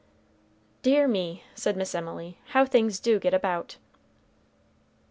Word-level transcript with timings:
"Dear 0.81 1.07
me," 1.07 1.43
said 1.53 1.77
Miss 1.77 1.93
Emily, 1.93 2.39
"how 2.57 2.65
things 2.65 2.99
do 2.99 3.19
get 3.19 3.35
about!" 3.35 3.77